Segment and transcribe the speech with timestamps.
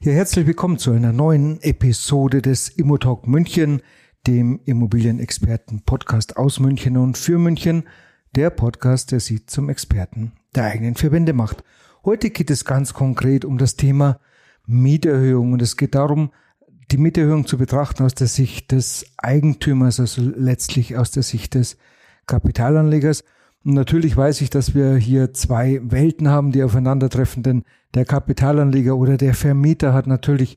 [0.00, 3.82] Ja, herzlich willkommen zu einer neuen Episode des Immotalk München,
[4.28, 7.82] dem Immobilienexperten Podcast aus München und für München,
[8.36, 11.64] der Podcast, der Sie zum Experten der eigenen Verbände macht.
[12.04, 14.20] Heute geht es ganz konkret um das Thema
[14.66, 16.30] Mieterhöhung und es geht darum,
[16.92, 21.76] die Mieterhöhung zu betrachten aus der Sicht des Eigentümers, also letztlich aus der Sicht des
[22.28, 23.24] Kapitalanlegers.
[23.70, 29.18] Natürlich weiß ich, dass wir hier zwei Welten haben, die aufeinandertreffen, denn der Kapitalanleger oder
[29.18, 30.56] der Vermieter hat natürlich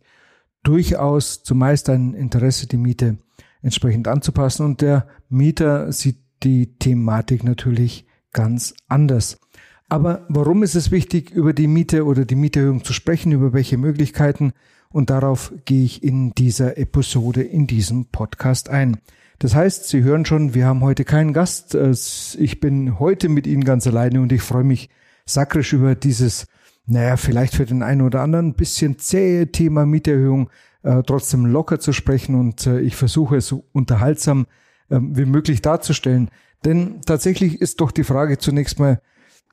[0.64, 3.18] durchaus zumeist ein Interesse, die Miete
[3.62, 9.42] entsprechend anzupassen und der Mieter sieht die Thematik natürlich ganz anders.
[9.90, 13.78] Aber warum ist es wichtig, über die Miete oder die Mieterhöhung zu sprechen, über welche
[13.78, 14.54] Möglichkeiten?
[14.88, 19.02] Und darauf gehe ich in dieser Episode, in diesem Podcast ein.
[19.42, 21.76] Das heißt, Sie hören schon, wir haben heute keinen Gast.
[21.76, 24.92] Ich bin heute mit Ihnen ganz alleine und ich freue mich
[25.26, 26.46] sakrisch über dieses,
[26.86, 30.52] naja, vielleicht für den einen oder anderen ein bisschen zähe Thema Mieterhöhung
[30.84, 34.46] äh, trotzdem locker zu sprechen und äh, ich versuche es so unterhaltsam
[34.90, 36.30] äh, wie möglich darzustellen.
[36.64, 39.02] Denn tatsächlich ist doch die Frage zunächst mal,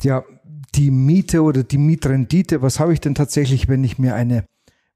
[0.02, 0.22] ja,
[0.74, 4.44] die Miete oder die Mietrendite, was habe ich denn tatsächlich, wenn ich mir eine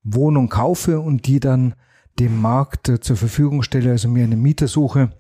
[0.03, 1.77] Wohnung kaufe und die dann
[2.19, 5.11] dem Markt äh, zur Verfügung stelle, also mir eine Mieter suche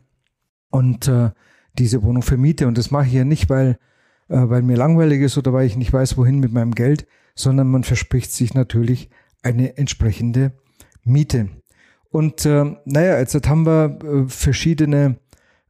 [0.70, 1.30] und äh,
[1.78, 2.66] diese Wohnung vermiete.
[2.66, 3.78] Und das mache ich ja nicht, weil,
[4.28, 7.70] äh, weil mir langweilig ist oder weil ich nicht weiß, wohin mit meinem Geld, sondern
[7.70, 9.10] man verspricht sich natürlich
[9.42, 10.52] eine entsprechende
[11.04, 11.48] Miete.
[12.10, 15.16] Und äh, naja, jetzt haben wir äh, verschiedene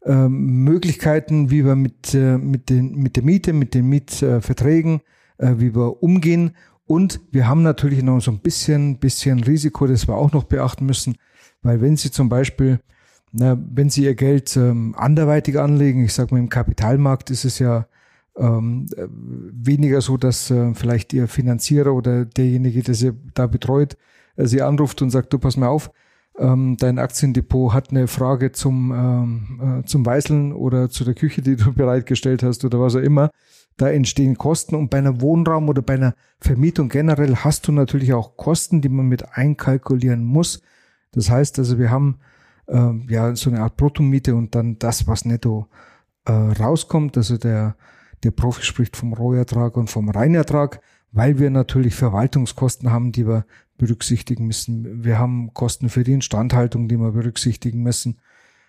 [0.05, 5.01] äh, Möglichkeiten, wie wir mit, äh, mit, den, mit der Miete, mit den Mietverträgen,
[5.39, 6.57] äh, wie wir umgehen.
[6.93, 10.85] Und wir haben natürlich noch so ein bisschen, bisschen Risiko, das wir auch noch beachten
[10.85, 11.17] müssen,
[11.63, 12.81] weil wenn Sie zum Beispiel,
[13.33, 17.59] na, wenn Sie Ihr Geld ähm, anderweitig anlegen, ich sage mal im Kapitalmarkt ist es
[17.59, 17.87] ja
[18.37, 23.97] ähm, weniger so, dass äh, vielleicht Ihr Finanzierer oder derjenige, der Sie da betreut,
[24.37, 25.91] äh, Sie anruft und sagt, du pass mal auf,
[26.39, 31.43] ähm, dein Aktiendepot hat eine Frage zum, ähm, äh, zum Weißeln oder zu der Küche,
[31.43, 33.31] die du bereitgestellt hast oder was auch immer.
[33.77, 38.13] Da entstehen Kosten und bei einer Wohnraum oder bei einer Vermietung generell hast du natürlich
[38.13, 40.63] auch Kosten, die man mit einkalkulieren muss.
[41.13, 42.19] Das heißt also, wir haben
[42.67, 45.69] äh, ja so eine Art Bruttomiete und dann das, was netto
[46.27, 47.17] äh, rauskommt.
[47.17, 47.77] Also der,
[48.25, 50.81] der Profi spricht vom Rohertrag und vom Reinertrag,
[51.13, 53.45] weil wir natürlich Verwaltungskosten haben, die wir
[53.79, 55.05] berücksichtigen müssen.
[55.05, 58.19] Wir haben Kosten für die Instandhaltung, die wir berücksichtigen müssen.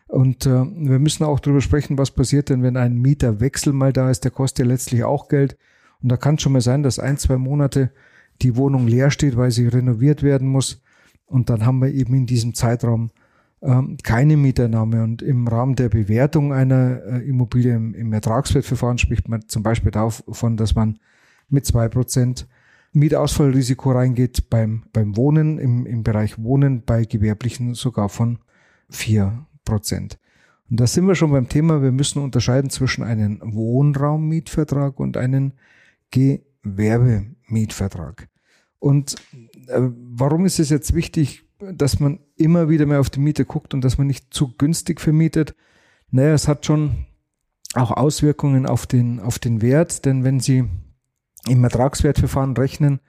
[0.07, 4.09] Und äh, wir müssen auch darüber sprechen, was passiert denn, wenn ein Mieterwechsel mal da
[4.09, 4.23] ist.
[4.23, 5.57] Der kostet ja letztlich auch Geld.
[6.01, 7.91] Und da kann schon mal sein, dass ein, zwei Monate
[8.41, 10.81] die Wohnung leer steht, weil sie renoviert werden muss.
[11.25, 13.11] Und dann haben wir eben in diesem Zeitraum
[13.61, 15.03] ähm, keine Mieternahme.
[15.03, 19.91] Und im Rahmen der Bewertung einer äh, Immobilie im, im Ertragswertverfahren spricht man zum Beispiel
[19.91, 20.99] davon, dass man
[21.49, 22.47] mit zwei Prozent
[22.93, 28.39] Mietausfallrisiko reingeht beim, beim Wohnen, im, im Bereich Wohnen, bei Gewerblichen sogar von
[28.89, 30.19] vier Prozent.
[30.69, 35.53] Und da sind wir schon beim Thema, wir müssen unterscheiden zwischen einem Wohnraummietvertrag und einem
[36.11, 38.29] Gewerbemietvertrag.
[38.79, 39.15] Und
[39.67, 43.73] äh, warum ist es jetzt wichtig, dass man immer wieder mehr auf die Miete guckt
[43.73, 45.55] und dass man nicht zu günstig vermietet?
[46.11, 47.07] Naja, es hat schon
[47.73, 50.69] auch Auswirkungen auf den, auf den Wert, denn wenn Sie
[51.47, 52.99] im Ertragswertverfahren rechnen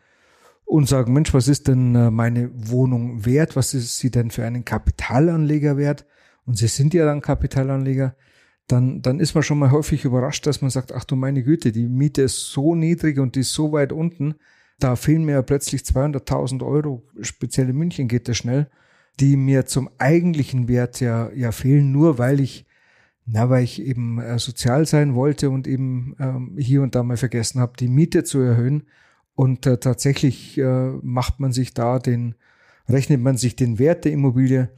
[0.64, 3.56] und sagen, Mensch, was ist denn äh, meine Wohnung wert?
[3.56, 6.06] Was ist sie denn für einen Kapitalanleger wert?
[6.46, 8.16] und Sie sind ja dann Kapitalanleger,
[8.66, 11.72] dann, dann ist man schon mal häufig überrascht, dass man sagt, ach du meine Güte,
[11.72, 14.36] die Miete ist so niedrig und die ist so weit unten,
[14.78, 18.70] da fehlen mir ja plötzlich 200.000 Euro, speziell in München geht das schnell,
[19.20, 22.66] die mir zum eigentlichen Wert ja, ja fehlen, nur weil ich,
[23.26, 27.16] na, weil ich eben äh, sozial sein wollte und eben ähm, hier und da mal
[27.16, 28.84] vergessen habe, die Miete zu erhöhen.
[29.34, 32.34] Und äh, tatsächlich äh, macht man sich da den,
[32.88, 34.70] rechnet man sich den Wert der Immobilie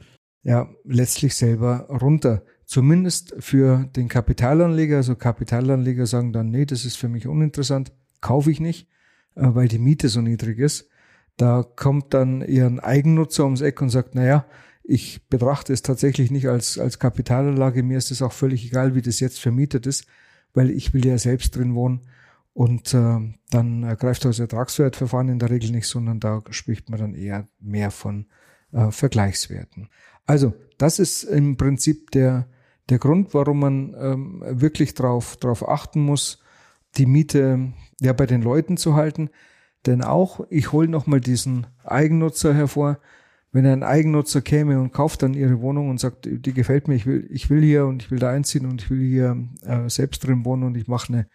[0.43, 2.43] ja letztlich selber runter.
[2.65, 4.97] Zumindest für den Kapitalanleger.
[4.97, 7.91] Also Kapitalanleger sagen dann, nee, das ist für mich uninteressant,
[8.21, 8.87] kaufe ich nicht,
[9.35, 10.89] äh, weil die Miete so niedrig ist.
[11.35, 14.45] Da kommt dann eher ein Eigennutzer ums Eck und sagt, naja,
[14.89, 17.83] ich betrachte es tatsächlich nicht als, als Kapitalanlage.
[17.83, 20.05] Mir ist es auch völlig egal, wie das jetzt vermietet ist,
[20.53, 22.07] weil ich will ja selbst drin wohnen.
[22.53, 23.19] Und äh,
[23.51, 27.91] dann greift das Ertragswertverfahren in der Regel nicht, sondern da spricht man dann eher mehr
[27.91, 28.27] von
[28.71, 29.89] äh, Vergleichswerten.
[30.25, 32.47] Also das ist im Prinzip der,
[32.87, 36.41] der Grund, warum man ähm, wirklich darauf drauf achten muss,
[36.95, 39.31] die Miete ja bei den Leuten zu halten.
[39.85, 42.99] Denn auch, ich hole nochmal diesen Eigennutzer hervor,
[43.57, 47.07] wenn ein Eigennutzer käme und kauft dann ihre Wohnung und sagt, die gefällt mir, ich
[47.07, 50.19] will, ich will hier und ich will da einziehen und ich will hier äh, selbst
[50.19, 51.27] drin wohnen und ich mache eine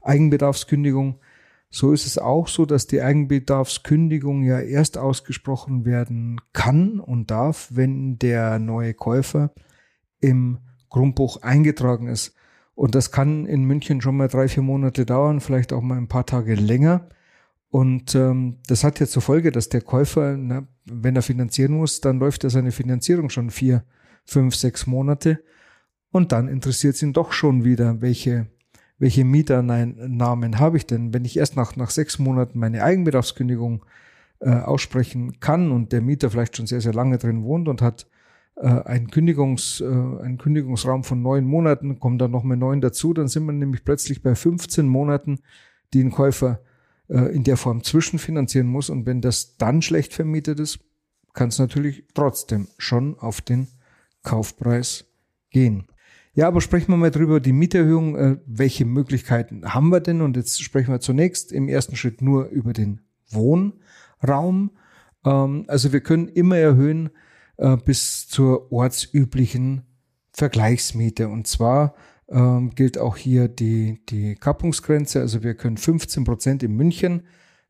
[0.00, 1.20] Eigenbedarfskündigung,
[1.68, 7.68] so ist es auch so, dass die Eigenbedarfskündigung ja erst ausgesprochen werden kann und darf,
[7.70, 9.52] wenn der neue Käufer
[10.20, 12.34] im Grundbuch eingetragen ist.
[12.74, 16.08] Und das kann in München schon mal drei, vier Monate dauern, vielleicht auch mal ein
[16.08, 17.10] paar Tage länger.
[17.70, 22.00] Und ähm, das hat ja zur Folge, dass der Käufer, na, wenn er finanzieren muss,
[22.00, 23.84] dann läuft er seine Finanzierung schon vier,
[24.24, 25.42] fünf, sechs Monate.
[26.10, 28.46] Und dann interessiert es ihn doch schon wieder, welche,
[28.98, 31.12] welche Mieternamen habe ich denn.
[31.12, 33.84] Wenn ich erst nach, nach sechs Monaten meine Eigenbedarfskündigung
[34.40, 38.06] äh, aussprechen kann und der Mieter vielleicht schon sehr, sehr lange drin wohnt und hat
[38.56, 43.12] äh, einen, Kündigungs, äh, einen Kündigungsraum von neun Monaten, kommen dann noch mal neun dazu,
[43.12, 45.40] dann sind wir nämlich plötzlich bei 15 Monaten,
[45.92, 46.60] die ein Käufer
[47.08, 48.90] äh, in der Form zwischenfinanzieren muss.
[48.90, 50.80] Und wenn das dann schlecht vermietet ist,
[51.34, 53.68] kann es natürlich trotzdem schon auf den
[54.22, 55.04] Kaufpreis
[55.50, 55.86] gehen.
[56.34, 60.20] Ja, aber sprechen wir mal drüber, die Mieterhöhung, äh, welche Möglichkeiten haben wir denn?
[60.20, 63.00] Und jetzt sprechen wir zunächst im ersten Schritt nur über den
[63.30, 64.70] Wohnraum.
[65.24, 67.10] Ähm, also wir können immer erhöhen
[67.56, 69.82] äh, bis zur ortsüblichen
[70.32, 71.28] Vergleichsmiete.
[71.28, 71.94] Und zwar
[72.30, 75.20] ähm, gilt auch hier die, die Kappungsgrenze.
[75.20, 77.22] Also wir können 15 Prozent in München,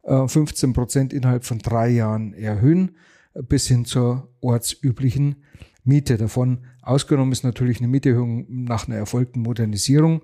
[0.02, 2.96] äh, 15 Prozent innerhalb von drei Jahren erhöhen,
[3.34, 5.44] äh, bis hin zur ortsüblichen
[5.84, 6.16] Miete.
[6.16, 10.22] Davon ausgenommen ist natürlich eine Mieterhöhung nach einer erfolgten Modernisierung.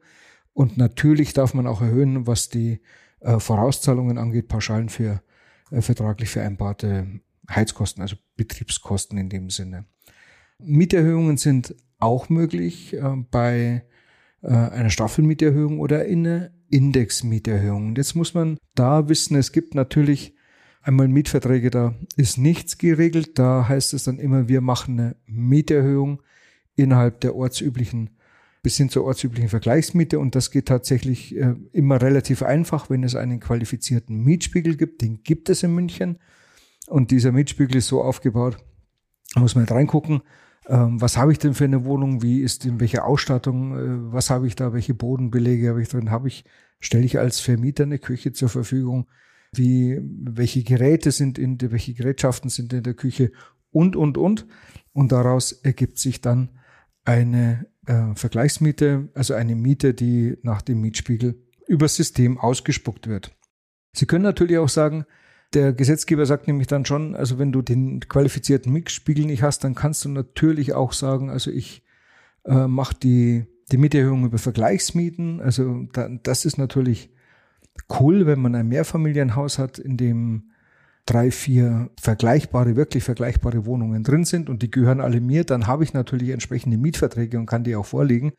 [0.53, 2.81] Und natürlich darf man auch erhöhen, was die
[3.21, 5.23] äh, Vorauszahlungen angeht, Pauschalen für
[5.71, 7.21] äh, vertraglich vereinbarte
[7.51, 9.87] Heizkosten, also Betriebskosten in dem Sinne.
[10.59, 13.85] Mieterhöhungen sind auch möglich äh, bei
[14.49, 17.89] einer Staffelmieterhöhung oder eine Indexmieterhöhung.
[17.89, 20.35] Und jetzt muss man da wissen, es gibt natürlich
[20.83, 23.39] einmal Mietverträge, da ist nichts geregelt.
[23.39, 26.23] Da heißt es dann immer, wir machen eine Mieterhöhung
[26.77, 28.11] innerhalb der ortsüblichen
[28.63, 30.19] bis hin zur ortsüblichen Vergleichsmiete.
[30.19, 35.03] Und das geht tatsächlich äh, immer relativ einfach, wenn es einen qualifizierten Mietspiegel gibt.
[35.03, 36.19] Den gibt es in München.
[36.87, 38.57] Und dieser Mietspiegel ist so aufgebaut,
[39.35, 40.23] da muss man halt reingucken,
[40.67, 44.31] ähm, was habe ich denn für eine Wohnung, wie ist in welcher Ausstattung, äh, was
[44.31, 46.45] habe ich da, welche Bodenbelege habe ich drin, habe ich,
[46.81, 49.07] stelle ich als Vermieter eine Küche zur Verfügung,
[49.53, 53.31] wie, welche Geräte sind in, welche Gerätschaften sind in der Küche?
[53.71, 54.47] Und, und, und.
[54.93, 56.51] Und daraus ergibt sich dann
[57.05, 63.37] eine äh, Vergleichsmiete, also eine Miete, die nach dem Mietspiegel übers System ausgespuckt wird.
[63.93, 65.05] Sie können natürlich auch sagen,
[65.55, 69.75] der Gesetzgeber sagt nämlich dann schon, also wenn du den qualifizierten Mixspiegel nicht hast, dann
[69.75, 71.83] kannst du natürlich auch sagen, also ich
[72.45, 75.41] äh, mache die, die Mieterhöhung über Vergleichsmieten.
[75.41, 77.11] Also da, das ist natürlich
[78.01, 80.51] cool, wenn man ein Mehrfamilienhaus hat, in dem
[81.07, 85.85] drei, vier vergleichbare, wirklich vergleichbare Wohnungen drin sind und die gehören alle mir, dann habe
[85.85, 88.33] ich natürlich entsprechende Mietverträge und kann die auch vorlegen.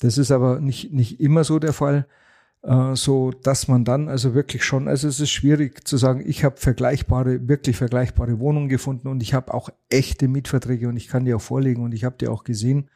[0.00, 2.06] Das ist aber nicht, nicht immer so der Fall.
[2.64, 6.44] Äh, so dass man dann also wirklich schon, also es ist schwierig zu sagen, ich
[6.44, 11.26] habe vergleichbare, wirklich vergleichbare Wohnungen gefunden und ich habe auch echte Mietverträge und ich kann
[11.26, 12.88] die auch vorlegen und ich habe die auch gesehen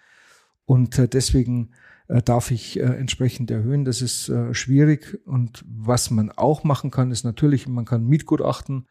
[0.65, 1.73] und äh, deswegen
[2.09, 3.85] äh, darf ich entsprechend erhöhen.
[3.85, 8.87] Das ist schwierig und was man auch machen kann, ist natürlich, man kann Mietgutachten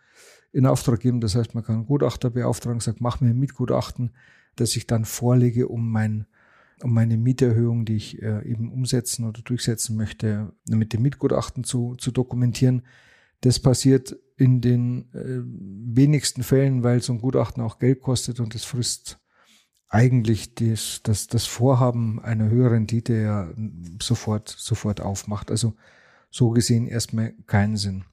[0.51, 1.21] in Auftrag geben.
[1.21, 4.11] Das heißt, man kann Gutachter beauftragen, sagt, mach mir ein Mietgutachten,
[4.55, 6.27] das ich dann vorlege, um mein
[6.83, 11.95] um meine Mieterhöhung, die ich äh, eben umsetzen oder durchsetzen möchte, mit dem Mietgutachten zu,
[11.95, 12.83] zu dokumentieren.
[13.41, 15.41] Das passiert in den äh,
[15.95, 19.19] wenigsten Fällen, weil so ein Gutachten auch Geld kostet und es frisst
[19.89, 23.49] eigentlich das, das, das Vorhaben einer höheren Rendite ja
[24.01, 25.49] sofort, sofort aufmacht.
[25.49, 25.73] Also
[26.29, 28.03] so gesehen erstmal keinen Sinn.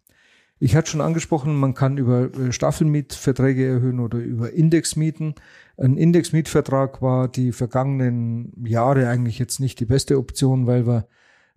[0.64, 5.34] Ich hatte schon angesprochen, man kann über äh, Staffelmietverträge erhöhen oder über Indexmieten.
[5.76, 11.06] Ein Indexmietvertrag war die vergangenen Jahre eigentlich jetzt nicht die beste Option, weil wir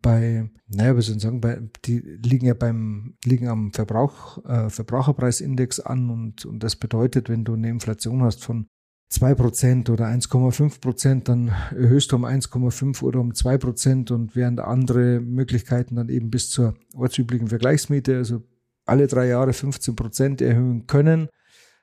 [0.01, 5.79] bei, naja, wir sollen sagen, bei, die liegen ja beim, liegen am Verbrauch, äh, Verbraucherpreisindex
[5.79, 8.67] an und, und das bedeutet, wenn du eine Inflation hast von
[9.07, 14.35] zwei Prozent oder 1,5%, Prozent, dann erhöhst du um 1,5 oder um zwei Prozent und
[14.35, 18.43] während andere Möglichkeiten dann eben bis zur ortsüblichen Vergleichsmiete, also
[18.87, 21.29] alle drei Jahre 15 Prozent erhöhen können,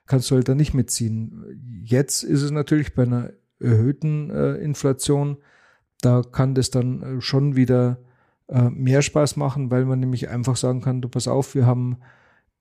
[0.07, 1.81] kannst du halt da nicht mitziehen.
[1.83, 5.37] Jetzt ist es natürlich bei einer erhöhten äh, Inflation,
[6.01, 7.99] da kann das dann äh, schon wieder
[8.47, 11.97] äh, mehr Spaß machen, weil man nämlich einfach sagen kann, du pass auf, wir haben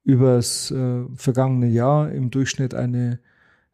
[0.05, 3.21] übers äh, vergangene Jahr im Durchschnitt eine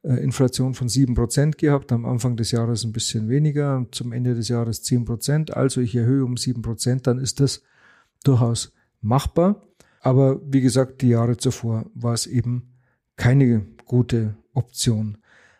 [0.03, 4.35] äh, Inflation von sieben Prozent gehabt, am Anfang des Jahres ein bisschen weniger, zum Ende
[4.35, 5.57] des Jahres zehn Prozent.
[5.57, 7.63] Also ich erhöhe um sieben Prozent, dann ist das
[8.25, 9.67] durchaus machbar.
[10.01, 12.75] Aber wie gesagt, die Jahre zuvor war es eben
[13.17, 15.19] keine gute Option.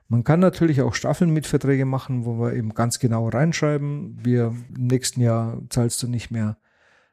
[0.09, 5.21] Man kann natürlich auch Staffelmietverträge machen, wo wir eben ganz genau reinschreiben, wir im nächsten
[5.21, 6.59] Jahr zahlst du nicht mehr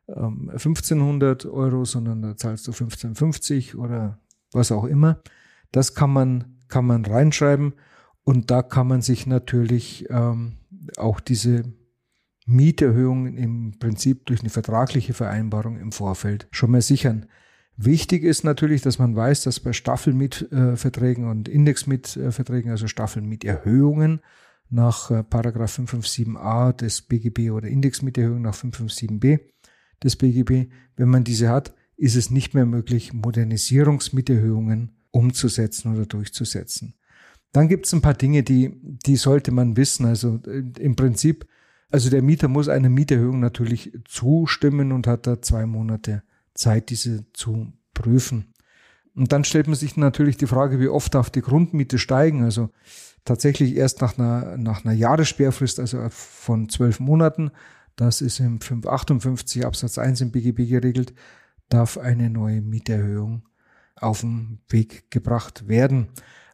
[0.08, 4.20] ähm, 1500 Euro, sondern da zahlst du 1550 oder
[4.52, 5.22] was auch immer.
[5.72, 7.74] Das kann man kann man reinschreiben
[8.24, 10.58] und da kann man sich natürlich ähm,
[10.98, 11.64] auch diese
[12.48, 17.27] Mieterhöhungen im Prinzip durch eine vertragliche Vereinbarung im Vorfeld schon mal sichern.
[17.75, 24.22] Wichtig ist natürlich, dass man weiß, dass bei Staffelmietverträgen und Indexmietverträgen, also Staffelmieterhöhungen
[24.70, 29.39] nach äh, Paragraph 557a des BGB oder Indexmieterhöhung nach 557b
[30.04, 36.96] des BGB, wenn man diese hat, ist es nicht mehr möglich, Modernisierungsmieterhöhungen umzusetzen oder durchzusetzen.
[37.51, 38.72] Dann gibt es ein paar Dinge, die,
[39.06, 40.06] die sollte man wissen.
[40.06, 41.46] Also äh, im Prinzip,
[41.89, 47.32] also der Mieter muss einer Mieterhöhung natürlich zustimmen und hat da zwei Monate Zeit, diese
[47.34, 48.53] zu prüfen.
[49.15, 52.44] Und dann stellt man sich natürlich die Frage, wie oft darf die Grundmiete steigen?
[52.44, 52.70] Also
[53.25, 57.51] tatsächlich erst nach einer, nach einer Jahressperrfrist, also von zwölf Monaten,
[57.96, 61.15] das ist im 558 Absatz 1 im BGB geregelt,
[61.70, 63.44] darf eine neue Mieterhöhung
[63.96, 66.10] auf den Weg gebracht werden.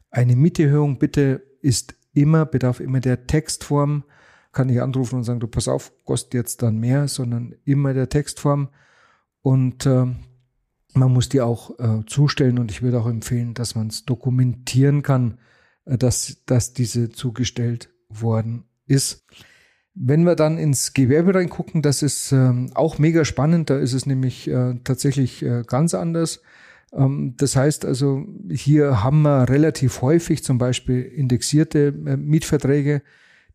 [0.09, 4.05] Eine Mieterhöhung bitte ist immer, bedarf immer der Textform.
[4.53, 8.07] Kann ich anrufen und sagen, du pass auf, kostet jetzt dann mehr, sondern immer der
[8.07, 8.69] Textform.
[9.41, 10.05] Und äh,
[10.93, 15.01] man muss die auch äh, zustellen und ich würde auch empfehlen, dass man es dokumentieren
[15.01, 15.39] kann,
[15.85, 19.25] äh, dass, dass diese zugestellt worden ist.
[19.95, 23.69] Wenn wir dann ins Gewerbe reingucken, das ist ähm, auch mega spannend.
[23.69, 26.41] Da ist es nämlich äh, tatsächlich äh, ganz anders.
[26.93, 33.03] Ähm, das heißt also, hier haben wir relativ häufig zum Beispiel indexierte äh, Mietverträge.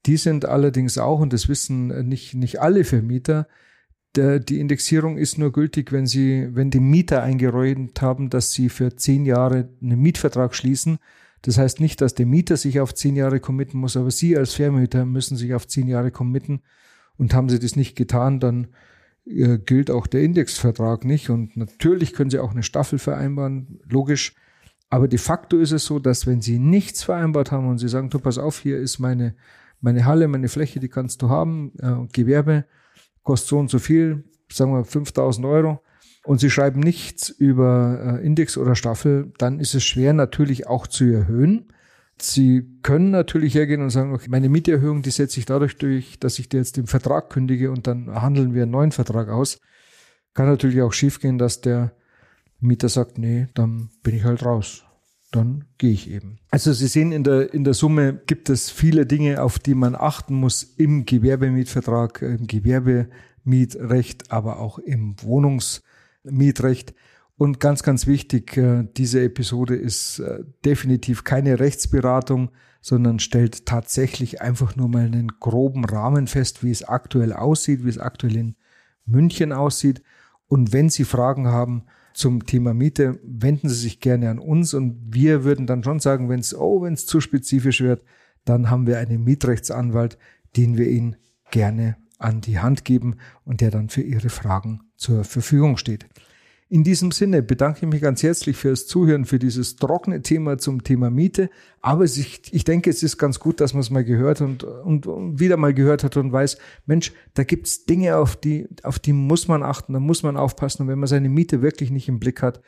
[0.06, 3.48] Die sind allerdings auch, und das wissen äh, nicht, nicht alle Vermieter,
[4.16, 8.68] der, die Indexierung ist nur gültig, wenn sie, wenn die Mieter eingeräumt haben, dass sie
[8.68, 10.98] für zehn Jahre einen Mietvertrag schließen.
[11.42, 14.54] Das heißt nicht, dass der Mieter sich auf zehn Jahre committen muss, aber Sie als
[14.54, 16.62] Vermieter müssen sich auf zehn Jahre committen.
[17.16, 18.68] Und haben Sie das nicht getan, dann
[19.24, 21.30] äh, gilt auch der Indexvertrag nicht.
[21.30, 24.34] Und natürlich können Sie auch eine Staffel vereinbaren, logisch.
[24.90, 28.10] Aber de facto ist es so, dass wenn Sie nichts vereinbart haben und Sie sagen,
[28.10, 29.36] du pass auf, hier ist meine,
[29.80, 32.64] meine Halle, meine Fläche, die kannst du haben, äh, Gewerbe,
[33.22, 35.80] kostet so und so viel, sagen wir 5000 Euro,
[36.24, 40.86] und Sie schreiben nichts über äh, Index oder Staffel, dann ist es schwer natürlich auch
[40.86, 41.72] zu erhöhen.
[42.20, 46.38] Sie können natürlich hergehen und sagen, okay, meine Mieterhöhung, die setze ich dadurch durch, dass
[46.38, 49.60] ich dir jetzt den Vertrag kündige und dann handeln wir einen neuen Vertrag aus.
[50.34, 51.92] Kann natürlich auch schiefgehen, dass der
[52.60, 54.84] Mieter sagt, nee, dann bin ich halt raus.
[55.30, 56.38] Dann gehe ich eben.
[56.50, 59.94] Also Sie sehen, in der, in der Summe gibt es viele Dinge, auf die man
[59.94, 66.94] achten muss im Gewerbemietvertrag, im Gewerbemietrecht, aber auch im Wohnungsmietrecht.
[67.36, 74.40] Und ganz, ganz wichtig, äh, diese Episode ist äh, definitiv keine Rechtsberatung, sondern stellt tatsächlich
[74.40, 78.56] einfach nur mal einen groben Rahmen fest, wie es aktuell aussieht, wie es aktuell in
[79.04, 80.02] München aussieht.
[80.46, 81.84] Und wenn Sie Fragen haben
[82.18, 86.28] zum Thema Miete, wenden Sie sich gerne an uns und wir würden dann schon sagen,
[86.28, 88.02] wenn es, oh, wenn es zu spezifisch wird,
[88.44, 90.18] dann haben wir einen Mietrechtsanwalt,
[90.56, 91.14] den wir Ihnen
[91.52, 96.08] gerne an die Hand geben und der dann für Ihre Fragen zur Verfügung steht.
[96.70, 100.84] In diesem Sinne bedanke ich mich ganz herzlich fürs Zuhören, für dieses trockene Thema zum
[100.84, 101.48] Thema Miete.
[101.80, 105.40] Aber ich, denke, es ist ganz gut, dass man es mal gehört und, und, und
[105.40, 109.48] wieder mal gehört hat und weiß, Mensch, da gibt's Dinge, auf die, auf die muss
[109.48, 110.82] man achten, da muss man aufpassen.
[110.82, 112.60] Und wenn man seine Miete wirklich nicht im Blick hat,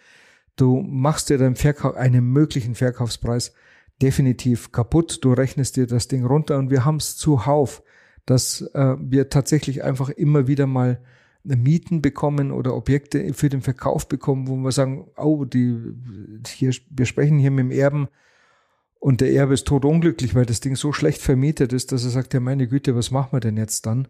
[0.57, 3.53] du machst dir deinen Verkauf, einen möglichen Verkaufspreis
[4.01, 5.19] definitiv kaputt.
[5.23, 7.83] Du rechnest dir das Ding runter und wir haben es zuhauf,
[8.25, 11.01] dass äh, wir tatsächlich einfach immer wieder mal
[11.45, 15.79] Mieten bekommen oder Objekte für den Verkauf bekommen, wo wir sagen, oh, die,
[16.47, 18.09] hier, wir sprechen hier mit dem Erben
[18.99, 22.35] und der Erbe ist totunglücklich, weil das Ding so schlecht vermietet ist, dass er sagt,
[22.35, 24.09] ja meine Güte, was machen wir denn jetzt dann?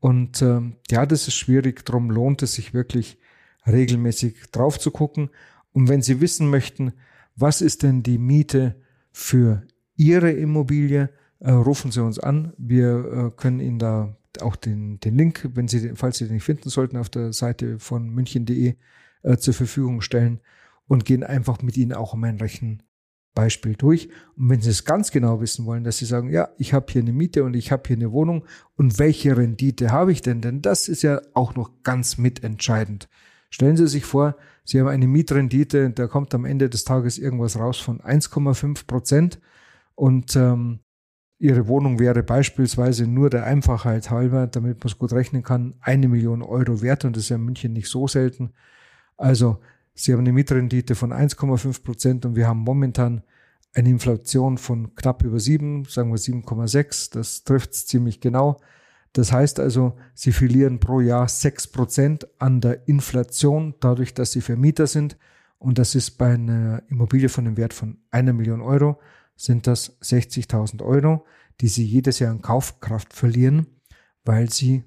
[0.00, 3.18] Und ähm, ja, das ist schwierig, darum lohnt es sich wirklich
[3.66, 5.28] regelmäßig drauf zu gucken.
[5.72, 6.94] Und wenn Sie wissen möchten,
[7.36, 8.76] was ist denn die Miete
[9.12, 9.62] für
[9.96, 11.10] Ihre Immobilie,
[11.40, 12.54] äh, rufen Sie uns an.
[12.56, 16.44] Wir äh, können Ihnen da auch den, den Link, wenn Sie, falls Sie den nicht
[16.44, 18.74] finden sollten, auf der Seite von münchen.de
[19.22, 20.40] äh, zur Verfügung stellen
[20.86, 22.82] und gehen einfach mit Ihnen auch um ein Rechen
[23.34, 24.08] Beispiel durch.
[24.36, 27.02] Und wenn Sie es ganz genau wissen wollen, dass Sie sagen, ja, ich habe hier
[27.02, 28.44] eine Miete und ich habe hier eine Wohnung
[28.76, 30.40] und welche Rendite habe ich denn?
[30.40, 33.08] Denn das ist ja auch noch ganz mitentscheidend.
[33.50, 37.58] Stellen Sie sich vor, Sie haben eine Mietrendite, da kommt am Ende des Tages irgendwas
[37.58, 39.40] raus von 1,5 Prozent
[39.94, 40.80] und ähm,
[41.40, 46.06] Ihre Wohnung wäre beispielsweise nur der Einfachheit halber, damit man es gut rechnen kann, eine
[46.06, 48.52] Million Euro wert und das ist ja in München nicht so selten.
[49.16, 49.58] Also
[49.94, 53.22] Sie haben eine Mietrendite von 1,5 Prozent und wir haben momentan
[53.72, 57.14] eine Inflation von knapp über 7, sagen wir 7,6.
[57.14, 58.60] Das trifft es ziemlich genau.
[59.14, 64.42] Das heißt also, Sie verlieren pro Jahr 6 Prozent an der Inflation, dadurch, dass Sie
[64.42, 65.16] Vermieter sind.
[65.58, 69.00] Und das ist bei einer Immobilie von einem Wert von einer Million Euro,
[69.40, 71.24] sind das 60.000 Euro,
[71.60, 73.66] die Sie jedes Jahr an Kaufkraft verlieren,
[74.24, 74.84] weil Sie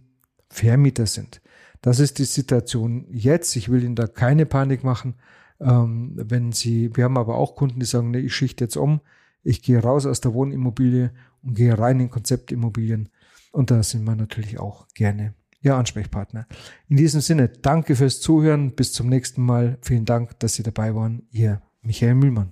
[0.49, 1.41] Vermieter sind.
[1.81, 3.55] Das ist die Situation jetzt.
[3.55, 5.15] Ich will Ihnen da keine Panik machen.
[5.59, 9.01] Ähm, wenn Sie, wir haben aber auch Kunden, die sagen, nee, ich schichte jetzt um.
[9.41, 13.09] Ich gehe raus aus der Wohnimmobilie und gehe rein in Konzeptimmobilien.
[13.51, 16.47] Und da sind wir natürlich auch gerne Ihr Ansprechpartner.
[16.89, 18.75] In diesem Sinne, danke fürs Zuhören.
[18.75, 19.77] Bis zum nächsten Mal.
[19.81, 21.23] Vielen Dank, dass Sie dabei waren.
[21.31, 22.51] Ihr Michael Mühlmann.